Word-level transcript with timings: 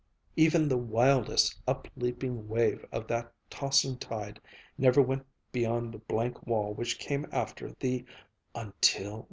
Even 0.35 0.67
the 0.67 0.79
wildest 0.79 1.61
up 1.67 1.87
leaping 1.95 2.47
wave 2.47 2.83
of 2.91 3.05
that 3.05 3.31
tossing 3.51 3.99
tide 3.99 4.39
never 4.75 4.99
went 4.99 5.23
beyond 5.51 5.93
the 5.93 5.99
blank 5.99 6.41
wall 6.47 6.73
which 6.73 6.97
came 6.97 7.27
after 7.31 7.73
the 7.79 8.03
"until...." 8.55 9.19